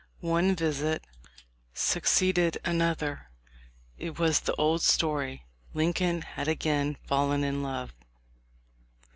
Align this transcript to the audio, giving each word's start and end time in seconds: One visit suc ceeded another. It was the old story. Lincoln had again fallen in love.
One 0.25 0.55
visit 0.55 1.03
suc 1.75 2.05
ceeded 2.05 2.57
another. 2.65 3.29
It 3.99 4.17
was 4.17 4.39
the 4.39 4.55
old 4.55 4.81
story. 4.81 5.45
Lincoln 5.75 6.23
had 6.23 6.47
again 6.47 6.97
fallen 7.05 7.43
in 7.43 7.61
love. 7.61 7.93